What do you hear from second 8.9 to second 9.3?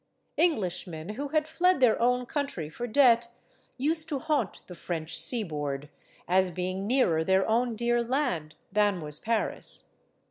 was